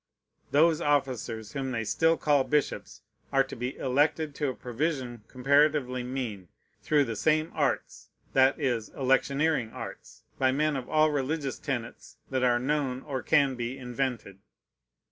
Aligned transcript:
Those 0.49 0.81
officers 0.81 1.51
whom 1.51 1.69
they 1.69 1.83
still 1.83 2.17
call 2.17 2.43
bishops 2.43 3.03
are 3.31 3.43
to 3.43 3.55
be 3.55 3.77
elected 3.77 4.33
to 4.33 4.49
a 4.49 4.55
provision 4.55 5.23
comparatively 5.27 6.01
mean, 6.01 6.47
through 6.81 7.05
the 7.05 7.15
same 7.15 7.51
arts, 7.53 8.09
(that 8.33 8.59
is, 8.59 8.89
electioneering 8.89 9.69
arts,) 9.71 10.23
by 10.39 10.51
men 10.51 10.75
of 10.75 10.89
all 10.89 11.11
religious 11.11 11.59
tenets 11.59 12.17
that 12.31 12.41
are 12.43 12.57
known 12.57 13.03
or 13.03 13.21
can 13.21 13.53
be 13.53 13.77
invented. 13.77 14.39